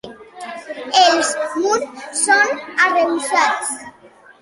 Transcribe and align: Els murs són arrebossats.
Els 1.01 1.29
murs 1.59 2.09
són 2.25 2.57
arrebossats. 2.89 3.75